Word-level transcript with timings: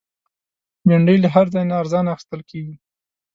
بېنډۍ 0.87 1.17
له 1.23 1.29
هر 1.35 1.45
ځای 1.53 1.63
نه 1.69 1.73
ارزانه 1.81 2.09
اخیستل 2.15 2.41
کېږي 2.49 2.75